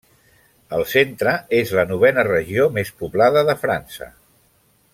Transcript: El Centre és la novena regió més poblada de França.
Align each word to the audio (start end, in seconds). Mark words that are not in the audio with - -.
El 0.77 0.85
Centre 0.93 1.33
és 1.59 1.73
la 1.79 1.83
novena 1.91 2.23
regió 2.29 2.65
més 2.79 2.91
poblada 3.03 3.45
de 3.51 3.57
França. 3.67 4.09